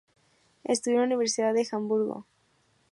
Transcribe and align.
Estudió 0.63 1.03
en 1.03 1.09
la 1.09 1.15
Universidad 1.17 1.53
de 1.53 1.67
Hamburgo. 1.71 2.25